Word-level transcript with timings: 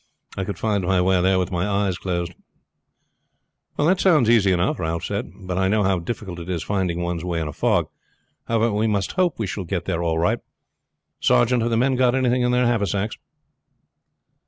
I 0.35 0.45
could 0.45 0.57
find 0.57 0.83
my 0.83 0.99
way 0.99 1.21
there 1.21 1.37
with 1.37 1.51
my 1.51 1.67
eyes 1.67 1.93
shut." 2.01 2.31
"That 3.77 3.99
sounds 3.99 4.31
easy 4.31 4.51
enough," 4.51 4.79
Ralph 4.79 5.03
said; 5.05 5.29
"but 5.41 5.59
I 5.59 5.67
know 5.67 5.83
how 5.83 5.99
difficult 5.99 6.39
it 6.39 6.49
is 6.49 6.63
finding 6.63 7.01
one's 7.03 7.23
way 7.23 7.39
in 7.39 7.47
a 7.47 7.53
fog. 7.53 7.85
However, 8.45 8.73
we 8.73 8.87
must 8.87 9.11
hope 9.11 9.37
we 9.37 9.45
shall 9.45 9.63
get 9.63 9.85
there 9.85 10.01
all 10.01 10.17
right. 10.17 10.39
Sergeant, 11.19 11.61
have 11.61 11.69
the 11.69 11.77
men 11.77 11.95
got 11.95 12.15
anything 12.15 12.41
in 12.41 12.49
their 12.51 12.65
haversacks?" 12.65 13.15